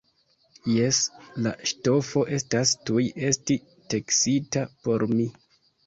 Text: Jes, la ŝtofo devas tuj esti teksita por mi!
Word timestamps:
Jes, 0.75 1.01
la 1.47 1.51
ŝtofo 1.73 2.25
devas 2.33 2.73
tuj 2.91 3.07
esti 3.31 3.61
teksita 3.95 4.69
por 4.83 5.11
mi! 5.19 5.33